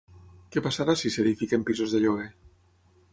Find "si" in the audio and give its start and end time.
1.01-1.11